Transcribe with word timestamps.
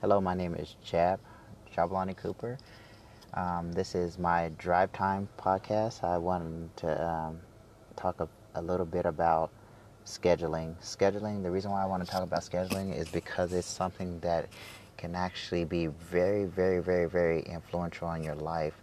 Hello, 0.00 0.18
my 0.18 0.32
name 0.32 0.54
is 0.54 0.76
Jab 0.82 1.20
Jablani 1.76 2.16
Cooper. 2.16 2.56
Um, 3.34 3.70
this 3.70 3.94
is 3.94 4.18
my 4.18 4.50
Drive 4.56 4.94
Time 4.94 5.28
podcast. 5.38 6.02
I 6.02 6.16
wanted 6.16 6.74
to 6.78 7.06
um, 7.06 7.38
talk 7.96 8.18
a, 8.20 8.28
a, 8.54 8.62
little 8.62 8.86
bit 8.86 9.04
about 9.04 9.50
scheduling. 10.06 10.74
Scheduling, 10.80 11.42
the 11.42 11.50
reason 11.50 11.70
why 11.70 11.82
I 11.82 11.84
want 11.84 12.02
to 12.02 12.10
talk 12.10 12.22
about 12.22 12.40
scheduling 12.40 12.96
is 12.98 13.10
because 13.10 13.52
it's 13.52 13.66
something 13.66 14.18
that 14.20 14.48
can 14.96 15.14
actually 15.14 15.66
be 15.66 15.88
very, 15.88 16.46
very, 16.46 16.80
very, 16.80 17.06
very 17.06 17.42
influential 17.42 18.08
on 18.08 18.24
your 18.24 18.36
life. 18.36 18.80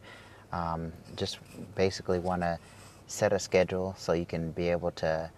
Um, 0.52 0.94
just 1.16 1.40
basically 1.74 2.20
want 2.20 2.44
to 2.44 2.60
set 3.08 3.34
a 3.34 3.40
schedule 3.40 3.96
so 3.98 4.14
you 4.14 4.28
can 4.28 4.52
be 4.52 4.70
able 4.70 4.92
to 4.92 5.32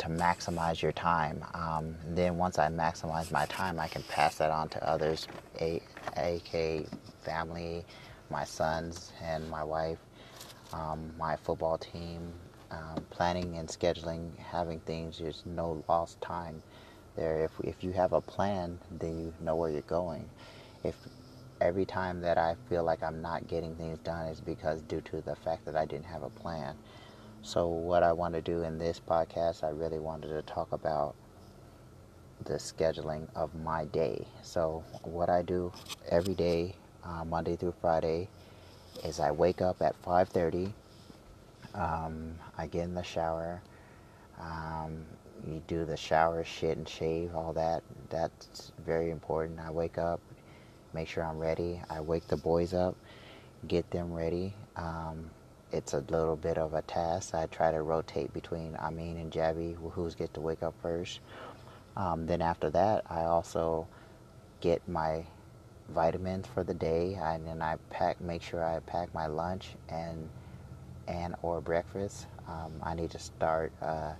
to 0.00 0.08
maximize 0.08 0.80
your 0.80 0.92
time. 0.92 1.44
Um, 1.54 1.94
then 2.06 2.38
once 2.38 2.58
I 2.58 2.68
maximize 2.68 3.30
my 3.30 3.46
time, 3.46 3.78
I 3.78 3.86
can 3.86 4.02
pass 4.04 4.36
that 4.36 4.50
on 4.50 4.68
to 4.70 4.88
others, 4.88 5.28
a, 5.60 5.82
aka 6.16 6.86
family, 7.22 7.84
my 8.30 8.44
sons 8.44 9.12
and 9.22 9.48
my 9.50 9.62
wife, 9.62 9.98
um, 10.72 11.12
my 11.18 11.36
football 11.36 11.78
team. 11.78 12.32
Um, 12.72 13.04
planning 13.10 13.56
and 13.58 13.68
scheduling, 13.68 14.38
having 14.38 14.78
things, 14.80 15.18
there's 15.18 15.42
no 15.44 15.82
lost 15.88 16.20
time 16.20 16.62
there. 17.16 17.42
If 17.44 17.50
if 17.64 17.82
you 17.82 17.90
have 17.92 18.12
a 18.12 18.20
plan, 18.20 18.78
then 18.92 19.18
you 19.18 19.34
know 19.40 19.56
where 19.56 19.70
you're 19.70 19.82
going. 19.82 20.30
If 20.84 20.94
every 21.60 21.84
time 21.84 22.20
that 22.22 22.38
I 22.38 22.54
feel 22.68 22.84
like 22.84 23.02
I'm 23.02 23.20
not 23.20 23.48
getting 23.48 23.74
things 23.74 23.98
done 24.04 24.28
is 24.28 24.40
because 24.40 24.82
due 24.82 25.00
to 25.02 25.20
the 25.20 25.34
fact 25.36 25.64
that 25.66 25.76
I 25.76 25.84
didn't 25.84 26.06
have 26.06 26.22
a 26.22 26.30
plan. 26.30 26.76
So, 27.42 27.68
what 27.68 28.02
I 28.02 28.12
want 28.12 28.34
to 28.34 28.42
do 28.42 28.62
in 28.62 28.76
this 28.76 29.00
podcast, 29.00 29.64
I 29.64 29.70
really 29.70 29.98
wanted 29.98 30.28
to 30.28 30.42
talk 30.42 30.72
about 30.72 31.14
the 32.44 32.54
scheduling 32.54 33.28
of 33.34 33.54
my 33.54 33.86
day. 33.86 34.26
So, 34.42 34.84
what 35.04 35.30
I 35.30 35.40
do 35.40 35.72
every 36.10 36.34
day, 36.34 36.74
uh, 37.02 37.24
Monday 37.24 37.56
through 37.56 37.74
Friday, 37.80 38.28
is 39.04 39.20
I 39.20 39.30
wake 39.30 39.62
up 39.62 39.80
at 39.80 39.96
5:30. 40.02 40.74
Um, 41.74 42.38
I 42.58 42.66
get 42.66 42.84
in 42.84 42.94
the 42.94 43.02
shower. 43.02 43.62
Um, 44.38 45.06
you 45.46 45.62
do 45.66 45.86
the 45.86 45.96
shower, 45.96 46.44
shit, 46.44 46.76
and 46.76 46.86
shave, 46.86 47.34
all 47.34 47.54
that. 47.54 47.82
That's 48.10 48.72
very 48.84 49.10
important. 49.10 49.60
I 49.60 49.70
wake 49.70 49.96
up, 49.96 50.20
make 50.92 51.08
sure 51.08 51.24
I'm 51.24 51.38
ready. 51.38 51.80
I 51.88 52.00
wake 52.02 52.26
the 52.28 52.36
boys 52.36 52.74
up, 52.74 52.96
get 53.66 53.90
them 53.90 54.12
ready. 54.12 54.52
Um, 54.76 55.30
it's 55.72 55.92
a 55.94 56.00
little 56.08 56.36
bit 56.36 56.58
of 56.58 56.74
a 56.74 56.82
task. 56.82 57.34
I 57.34 57.46
try 57.46 57.70
to 57.70 57.82
rotate 57.82 58.32
between 58.32 58.76
Amin 58.76 59.16
and 59.16 59.32
Jabby, 59.32 59.76
who's 59.92 60.14
get 60.14 60.34
to 60.34 60.40
wake 60.40 60.62
up 60.62 60.74
first. 60.82 61.20
Um, 61.96 62.26
then 62.26 62.42
after 62.42 62.70
that, 62.70 63.04
I 63.08 63.22
also 63.22 63.86
get 64.60 64.86
my 64.88 65.24
vitamins 65.88 66.46
for 66.46 66.62
the 66.64 66.74
day, 66.74 67.18
and 67.20 67.46
then 67.46 67.62
I 67.62 67.76
pack, 67.90 68.20
make 68.20 68.42
sure 68.42 68.64
I 68.64 68.80
pack 68.80 69.12
my 69.14 69.26
lunch 69.26 69.70
and 69.88 70.28
and 71.08 71.34
or 71.42 71.60
breakfast. 71.60 72.26
Um, 72.46 72.72
I 72.82 72.94
need 72.94 73.10
to 73.10 73.18
start 73.18 73.72
uh, 73.82 74.12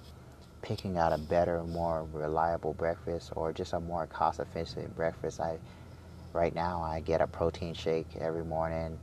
picking 0.63 0.99
out 0.99 1.13
a 1.13 1.19
better, 1.19 1.63
more 1.63 2.07
reliable 2.13 2.75
breakfast, 2.75 3.33
or 3.37 3.53
just 3.53 3.73
a 3.73 3.81
more 3.81 4.07
cost-efficient 4.07 4.97
breakfast. 4.97 5.41
I 5.41 5.59
right 6.33 6.55
now 6.55 6.83
I 6.83 7.01
get 7.01 7.21
a 7.21 7.27
protein 7.27 7.75
shake 7.75 8.07
every 8.21 8.45
morning 8.45 8.99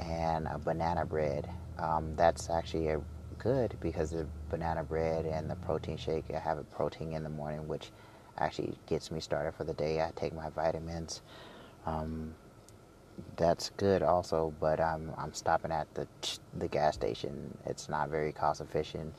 and 0.00 0.46
a 0.46 0.58
banana 0.58 1.04
bread 1.04 1.48
um, 1.80 2.14
that's 2.16 2.50
actually 2.50 2.88
a 2.88 3.00
good 3.38 3.76
because 3.80 4.10
the 4.10 4.26
banana 4.50 4.84
bread 4.84 5.24
and 5.24 5.50
the 5.50 5.56
protein 5.56 5.96
shake, 5.96 6.24
I 6.34 6.38
have 6.38 6.58
a 6.58 6.64
protein 6.64 7.14
in 7.14 7.22
the 7.22 7.30
morning, 7.30 7.66
which 7.66 7.90
actually 8.38 8.74
gets 8.86 9.10
me 9.10 9.20
started 9.20 9.54
for 9.54 9.64
the 9.64 9.72
day. 9.72 10.00
I 10.00 10.12
take 10.14 10.34
my 10.34 10.50
vitamins. 10.50 11.22
Um, 11.86 12.34
that's 13.36 13.70
good 13.76 14.02
also, 14.02 14.52
but 14.60 14.80
I'm 14.80 15.12
I'm 15.16 15.32
stopping 15.32 15.72
at 15.72 15.92
the 15.94 16.06
the 16.58 16.68
gas 16.68 16.94
station. 16.94 17.56
It's 17.66 17.88
not 17.88 18.08
very 18.08 18.32
cost 18.32 18.60
efficient. 18.60 19.14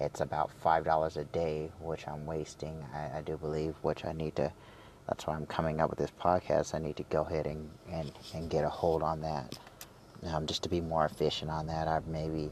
It's 0.00 0.20
about 0.20 0.50
five 0.62 0.84
dollars 0.84 1.16
a 1.16 1.24
day, 1.24 1.70
which 1.80 2.06
I'm 2.08 2.26
wasting. 2.26 2.84
I, 2.94 3.18
I, 3.18 3.22
do 3.22 3.36
believe, 3.36 3.74
which 3.82 4.04
I 4.04 4.12
need 4.12 4.36
to. 4.36 4.52
That's 5.08 5.26
why 5.26 5.34
I'm 5.34 5.46
coming 5.46 5.80
up 5.80 5.90
with 5.90 5.98
this 5.98 6.12
podcast. 6.22 6.74
I 6.74 6.78
need 6.78 6.96
to 6.96 7.02
go 7.04 7.22
ahead 7.22 7.46
and, 7.46 7.68
and, 7.90 8.12
and 8.34 8.50
get 8.50 8.64
a 8.64 8.68
hold 8.68 9.02
on 9.02 9.22
that 9.22 9.58
um, 10.26 10.46
just 10.46 10.62
to 10.64 10.68
be 10.68 10.80
more 10.80 11.04
efficient 11.04 11.50
on 11.50 11.66
that. 11.66 11.88
I 11.88 12.00
maybe 12.06 12.50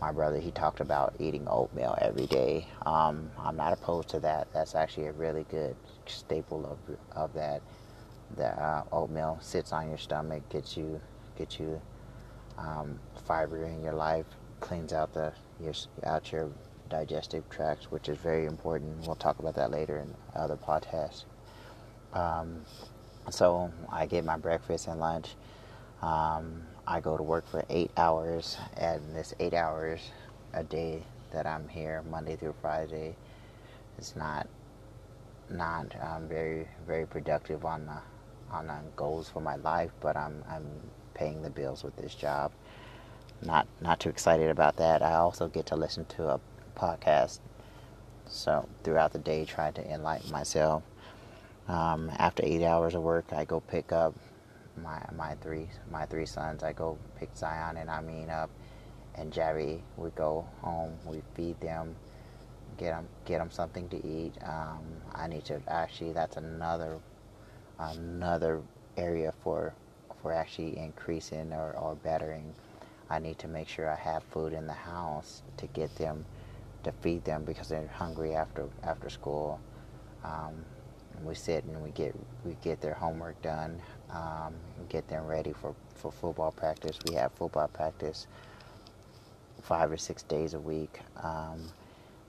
my 0.00 0.12
brother 0.12 0.38
he 0.38 0.50
talked 0.50 0.80
about 0.80 1.14
eating 1.18 1.46
oatmeal 1.48 1.96
every 2.00 2.26
day. 2.26 2.66
Um, 2.84 3.30
I'm 3.38 3.56
not 3.56 3.72
opposed 3.72 4.08
to 4.10 4.20
that. 4.20 4.48
That's 4.52 4.74
actually 4.74 5.06
a 5.06 5.12
really 5.12 5.44
good 5.50 5.76
staple 6.06 6.66
of 6.66 6.96
of 7.12 7.32
that. 7.34 7.62
The 8.36 8.48
uh, 8.48 8.84
oatmeal 8.92 9.38
sits 9.40 9.72
on 9.72 9.88
your 9.88 9.98
stomach, 9.98 10.48
gets 10.50 10.76
you 10.76 11.00
gets 11.36 11.58
you 11.58 11.80
um, 12.58 12.98
fiber 13.26 13.64
in 13.64 13.82
your 13.82 13.92
life, 13.94 14.26
cleans 14.60 14.92
out 14.92 15.14
the 15.14 15.32
your 15.60 15.74
out 16.04 16.30
your 16.32 16.50
digestive 16.88 17.48
tracts, 17.50 17.90
which 17.90 18.08
is 18.08 18.18
very 18.18 18.46
important. 18.46 19.06
We'll 19.06 19.16
talk 19.16 19.38
about 19.38 19.54
that 19.56 19.70
later 19.70 19.98
in 19.98 20.14
other 20.34 20.56
podcasts. 20.56 21.24
Um, 22.12 22.64
so 23.30 23.72
I 23.90 24.06
get 24.06 24.24
my 24.24 24.36
breakfast 24.36 24.86
and 24.86 25.00
lunch. 25.00 25.34
Um, 26.02 26.62
I 26.86 27.00
go 27.00 27.16
to 27.16 27.22
work 27.22 27.48
for 27.48 27.64
eight 27.68 27.90
hours, 27.96 28.56
and 28.76 29.14
this 29.14 29.34
eight 29.40 29.54
hours 29.54 30.00
a 30.52 30.62
day 30.62 31.02
that 31.32 31.46
I'm 31.46 31.68
here, 31.68 32.02
Monday 32.08 32.36
through 32.36 32.54
Friday, 32.60 33.16
is 33.98 34.14
not 34.16 34.46
not 35.48 35.86
um, 36.00 36.28
very 36.28 36.68
very 36.86 37.06
productive 37.06 37.64
on 37.64 37.86
the 37.86 37.98
on 38.54 38.68
the 38.68 38.78
goals 38.94 39.28
for 39.28 39.40
my 39.40 39.56
life. 39.56 39.90
But 40.00 40.16
I'm 40.16 40.44
I'm 40.48 40.66
paying 41.14 41.42
the 41.42 41.50
bills 41.50 41.82
with 41.82 41.96
this 41.96 42.14
job. 42.14 42.52
Not 43.42 43.66
not 43.80 43.98
too 43.98 44.08
excited 44.08 44.50
about 44.50 44.76
that. 44.76 45.02
I 45.02 45.14
also 45.14 45.48
get 45.48 45.66
to 45.66 45.76
listen 45.76 46.04
to 46.16 46.28
a 46.28 46.40
podcast. 46.76 47.40
So 48.28 48.68
throughout 48.84 49.12
the 49.12 49.18
day, 49.18 49.44
try 49.44 49.72
to 49.72 49.92
enlighten 49.92 50.30
myself. 50.30 50.82
Um, 51.68 52.12
after 52.16 52.44
eight 52.44 52.64
hours 52.64 52.94
of 52.94 53.02
work, 53.02 53.32
I 53.32 53.44
go 53.44 53.58
pick 53.58 53.90
up 53.90 54.14
my 54.82 55.00
my 55.16 55.34
three 55.36 55.68
my 55.90 56.06
three 56.06 56.26
sons. 56.26 56.62
I 56.62 56.72
go 56.72 56.98
pick 57.18 57.30
Zion 57.36 57.76
and 57.76 57.90
I 57.90 57.98
Amin 57.98 58.30
up, 58.30 58.50
and 59.14 59.32
Jerry. 59.32 59.82
We 59.96 60.10
go 60.10 60.46
home. 60.60 60.96
We 61.04 61.22
feed 61.34 61.60
them, 61.60 61.96
get 62.76 62.90
them 62.92 63.08
get 63.24 63.38
them 63.38 63.50
something 63.50 63.88
to 63.88 63.96
eat. 64.06 64.34
Um, 64.42 64.80
I 65.14 65.26
need 65.26 65.44
to 65.46 65.60
actually. 65.68 66.12
That's 66.12 66.36
another 66.36 66.98
another 67.78 68.62
area 68.96 69.32
for 69.42 69.74
for 70.22 70.32
actually 70.32 70.76
increasing 70.78 71.52
or, 71.52 71.76
or 71.76 71.94
bettering. 71.96 72.54
I 73.08 73.18
need 73.20 73.38
to 73.40 73.48
make 73.48 73.68
sure 73.68 73.88
I 73.88 73.94
have 73.96 74.24
food 74.24 74.52
in 74.52 74.66
the 74.66 74.72
house 74.72 75.42
to 75.58 75.66
get 75.68 75.94
them 75.96 76.24
to 76.82 76.92
feed 77.02 77.24
them 77.24 77.44
because 77.44 77.68
they're 77.68 77.86
hungry 77.94 78.34
after 78.34 78.68
after 78.82 79.10
school. 79.10 79.60
Um, 80.24 80.64
we 81.24 81.34
sit 81.34 81.64
and 81.64 81.82
we 81.82 81.90
get 81.90 82.14
we 82.44 82.56
get 82.62 82.80
their 82.80 82.94
homework 82.94 83.40
done 83.42 83.80
um, 84.10 84.54
get 84.88 85.08
them 85.08 85.26
ready 85.26 85.52
for, 85.52 85.74
for 85.94 86.12
football 86.12 86.52
practice. 86.52 86.98
We 87.08 87.14
have 87.14 87.32
football 87.32 87.68
practice 87.68 88.26
five 89.62 89.90
or 89.90 89.96
six 89.96 90.22
days 90.22 90.54
a 90.54 90.60
week. 90.60 91.00
Um, 91.22 91.60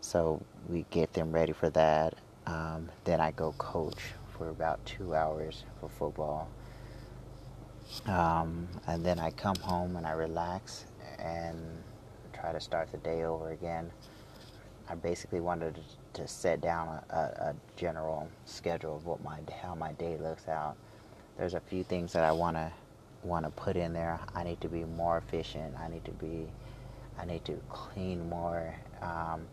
so 0.01 0.41
we 0.67 0.85
get 0.89 1.13
them 1.13 1.31
ready 1.31 1.53
for 1.53 1.69
that. 1.71 2.15
Um, 2.45 2.89
then 3.03 3.19
I 3.19 3.31
go 3.31 3.53
coach 3.57 3.99
for 4.37 4.49
about 4.49 4.83
two 4.85 5.13
hours 5.13 5.63
for 5.79 5.89
football. 5.89 6.49
Um, 8.05 8.67
and 8.87 9.05
then 9.05 9.19
I 9.19 9.31
come 9.31 9.55
home 9.57 9.95
and 9.95 10.05
I 10.05 10.11
relax 10.11 10.85
and 11.19 11.57
try 12.33 12.51
to 12.51 12.59
start 12.59 12.91
the 12.91 12.97
day 12.97 13.23
over 13.23 13.51
again. 13.51 13.91
I 14.89 14.95
basically 14.95 15.41
wanted 15.41 15.79
to, 16.13 16.27
set 16.27 16.61
down 16.61 16.99
a, 17.11 17.15
a, 17.15 17.55
general 17.75 18.27
schedule 18.45 18.95
of 18.95 19.05
what 19.05 19.23
my 19.23 19.39
how 19.61 19.75
my 19.75 19.91
day 19.93 20.17
looks 20.17 20.47
out 20.47 20.75
there's 21.37 21.53
a 21.53 21.59
few 21.59 21.84
things 21.84 22.13
that 22.13 22.23
I 22.23 22.31
want 22.31 22.57
to 22.57 22.72
want 23.23 23.45
to 23.45 23.51
put 23.51 23.75
in 23.75 23.93
there. 23.93 24.19
I 24.34 24.43
need 24.43 24.61
to 24.61 24.69
be 24.69 24.84
more 24.84 25.17
efficient. 25.17 25.75
I 25.79 25.87
need 25.87 26.05
to 26.05 26.11
be 26.11 26.47
I 27.19 27.25
need 27.25 27.45
to 27.45 27.59
clean 27.69 28.28
more 28.29 28.75
um, 29.01 29.47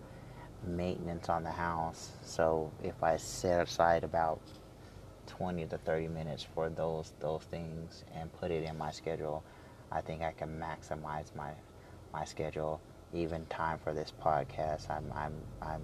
maintenance 0.66 1.28
on 1.28 1.44
the 1.44 1.50
house. 1.50 2.12
So 2.22 2.70
if 2.82 3.02
I 3.02 3.16
set 3.16 3.60
aside 3.60 4.04
about 4.04 4.40
20 5.26 5.66
to 5.66 5.78
30 5.78 6.08
minutes 6.08 6.42
for 6.42 6.68
those 6.68 7.12
those 7.20 7.42
things 7.44 8.04
and 8.14 8.32
put 8.40 8.50
it 8.50 8.64
in 8.64 8.76
my 8.78 8.90
schedule, 8.90 9.42
I 9.92 10.00
think 10.00 10.22
I 10.22 10.32
can 10.32 10.58
maximize 10.58 11.34
my 11.36 11.50
my 12.12 12.24
schedule. 12.24 12.80
Even 13.14 13.46
time 13.46 13.78
for 13.78 13.92
this 13.92 14.12
podcast, 14.22 14.90
I'm 14.90 15.12
I'm 15.14 15.34
I'm 15.62 15.82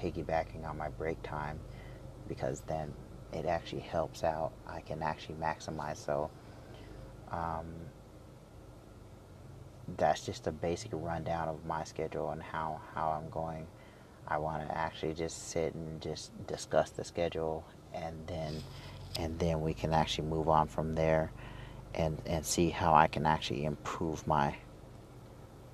piggybacking 0.00 0.68
on 0.68 0.78
my 0.78 0.88
break 0.88 1.22
time 1.22 1.58
because 2.28 2.60
then 2.60 2.92
it 3.32 3.46
actually 3.46 3.82
helps 3.82 4.24
out. 4.24 4.52
I 4.66 4.80
can 4.80 5.02
actually 5.02 5.36
maximize. 5.36 5.96
So 5.96 6.30
um, 7.30 7.66
that's 9.96 10.24
just 10.24 10.46
a 10.46 10.52
basic 10.52 10.90
rundown 10.92 11.48
of 11.48 11.64
my 11.64 11.84
schedule 11.84 12.30
and 12.30 12.42
how, 12.42 12.80
how 12.94 13.10
I'm 13.10 13.28
going. 13.30 13.66
I 14.26 14.38
want 14.38 14.66
to 14.66 14.76
actually 14.76 15.14
just 15.14 15.48
sit 15.48 15.74
and 15.74 16.00
just 16.00 16.30
discuss 16.46 16.90
the 16.90 17.04
schedule 17.04 17.64
and 17.92 18.14
then 18.26 18.62
and 19.16 19.36
then 19.40 19.60
we 19.60 19.74
can 19.74 19.92
actually 19.92 20.28
move 20.28 20.48
on 20.48 20.68
from 20.68 20.94
there 20.94 21.32
and 21.96 22.16
and 22.26 22.46
see 22.46 22.70
how 22.70 22.94
I 22.94 23.08
can 23.08 23.26
actually 23.26 23.64
improve 23.64 24.24
my 24.28 24.54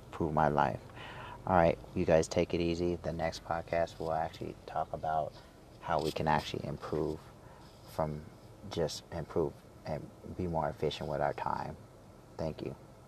improve 0.07 0.33
my 0.33 0.49
life. 0.49 0.81
All 1.47 1.57
right, 1.57 1.79
you 1.95 2.05
guys 2.05 2.27
take 2.27 2.55
it 2.55 2.61
easy. 2.61 2.99
The 3.03 3.13
next 3.13 3.45
podcast 3.45 4.01
will 4.01 4.13
actually 4.13 4.57
talk 4.67 4.89
about 4.93 5.33
how 5.81 6.01
we 6.01 6.11
can 6.11 6.27
actually 6.27 6.67
improve 6.67 7.21
from 7.95 8.21
just 8.71 9.05
improve 9.13 9.53
and 9.87 10.05
be 10.37 10.49
more 10.49 10.69
efficient 10.69 11.09
with 11.09 11.21
our 11.21 11.35
time. 11.35 11.77
Thank 12.37 12.63
you. 12.63 12.75